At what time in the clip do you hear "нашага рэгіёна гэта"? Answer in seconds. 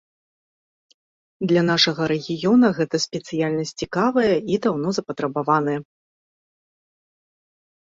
1.71-2.95